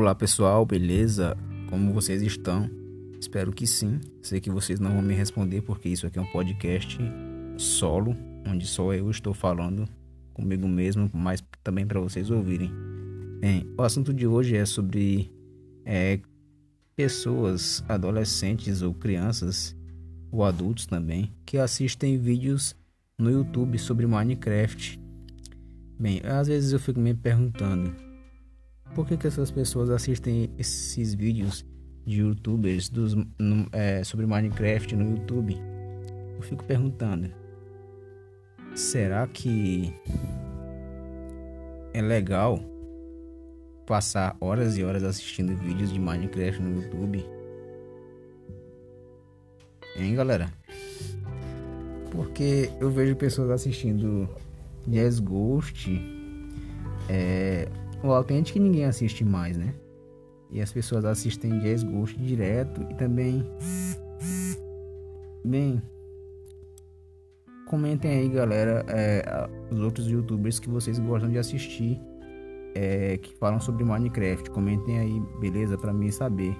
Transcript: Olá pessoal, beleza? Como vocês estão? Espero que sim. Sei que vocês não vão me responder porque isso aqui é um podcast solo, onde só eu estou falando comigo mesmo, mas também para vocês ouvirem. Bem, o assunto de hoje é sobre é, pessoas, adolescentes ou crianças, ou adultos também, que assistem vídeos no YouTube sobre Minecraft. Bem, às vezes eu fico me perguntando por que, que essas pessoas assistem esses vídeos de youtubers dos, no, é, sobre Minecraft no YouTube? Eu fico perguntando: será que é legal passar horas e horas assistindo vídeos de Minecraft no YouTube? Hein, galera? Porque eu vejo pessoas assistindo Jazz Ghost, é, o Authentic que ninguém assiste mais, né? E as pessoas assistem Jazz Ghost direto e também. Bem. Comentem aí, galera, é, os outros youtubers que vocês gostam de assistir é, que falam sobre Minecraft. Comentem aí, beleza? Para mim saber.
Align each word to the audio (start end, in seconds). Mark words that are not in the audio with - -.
Olá 0.00 0.14
pessoal, 0.14 0.64
beleza? 0.64 1.36
Como 1.68 1.92
vocês 1.92 2.22
estão? 2.22 2.70
Espero 3.20 3.52
que 3.52 3.66
sim. 3.66 3.98
Sei 4.22 4.40
que 4.40 4.48
vocês 4.48 4.78
não 4.78 4.92
vão 4.92 5.02
me 5.02 5.12
responder 5.12 5.60
porque 5.62 5.88
isso 5.88 6.06
aqui 6.06 6.20
é 6.20 6.22
um 6.22 6.30
podcast 6.30 6.96
solo, 7.56 8.16
onde 8.46 8.64
só 8.64 8.94
eu 8.94 9.10
estou 9.10 9.34
falando 9.34 9.88
comigo 10.32 10.68
mesmo, 10.68 11.10
mas 11.12 11.42
também 11.64 11.84
para 11.84 11.98
vocês 11.98 12.30
ouvirem. 12.30 12.70
Bem, 13.40 13.66
o 13.76 13.82
assunto 13.82 14.14
de 14.14 14.24
hoje 14.24 14.54
é 14.54 14.64
sobre 14.64 15.32
é, 15.84 16.20
pessoas, 16.94 17.84
adolescentes 17.88 18.82
ou 18.82 18.94
crianças, 18.94 19.74
ou 20.30 20.44
adultos 20.44 20.86
também, 20.86 21.32
que 21.44 21.58
assistem 21.58 22.16
vídeos 22.16 22.72
no 23.18 23.32
YouTube 23.32 23.76
sobre 23.80 24.06
Minecraft. 24.06 24.96
Bem, 25.98 26.20
às 26.24 26.46
vezes 26.46 26.72
eu 26.72 26.78
fico 26.78 27.00
me 27.00 27.14
perguntando 27.14 28.07
por 28.98 29.06
que, 29.06 29.16
que 29.16 29.28
essas 29.28 29.48
pessoas 29.48 29.90
assistem 29.90 30.50
esses 30.58 31.14
vídeos 31.14 31.64
de 32.04 32.16
youtubers 32.16 32.88
dos, 32.88 33.14
no, 33.14 33.68
é, 33.70 34.02
sobre 34.02 34.26
Minecraft 34.26 34.96
no 34.96 35.12
YouTube? 35.12 35.56
Eu 36.34 36.42
fico 36.42 36.64
perguntando: 36.64 37.30
será 38.74 39.24
que 39.28 39.94
é 41.94 42.02
legal 42.02 42.58
passar 43.86 44.36
horas 44.40 44.76
e 44.76 44.82
horas 44.82 45.04
assistindo 45.04 45.56
vídeos 45.56 45.92
de 45.92 46.00
Minecraft 46.00 46.60
no 46.60 46.82
YouTube? 46.82 47.24
Hein, 49.96 50.16
galera? 50.16 50.52
Porque 52.10 52.68
eu 52.80 52.90
vejo 52.90 53.14
pessoas 53.14 53.50
assistindo 53.50 54.28
Jazz 54.88 55.20
Ghost, 55.20 55.88
é, 57.08 57.68
o 58.02 58.12
Authentic 58.12 58.54
que 58.54 58.60
ninguém 58.60 58.84
assiste 58.84 59.24
mais, 59.24 59.56
né? 59.56 59.74
E 60.50 60.60
as 60.60 60.72
pessoas 60.72 61.04
assistem 61.04 61.58
Jazz 61.58 61.82
Ghost 61.82 62.16
direto 62.18 62.82
e 62.90 62.94
também. 62.94 63.44
Bem. 65.44 65.82
Comentem 67.66 68.10
aí, 68.10 68.28
galera, 68.30 68.84
é, 68.88 69.22
os 69.70 69.80
outros 69.80 70.06
youtubers 70.06 70.58
que 70.58 70.70
vocês 70.70 70.98
gostam 70.98 71.30
de 71.30 71.36
assistir 71.36 72.00
é, 72.74 73.18
que 73.18 73.34
falam 73.34 73.60
sobre 73.60 73.84
Minecraft. 73.84 74.50
Comentem 74.50 74.98
aí, 74.98 75.22
beleza? 75.40 75.76
Para 75.76 75.92
mim 75.92 76.10
saber. 76.10 76.56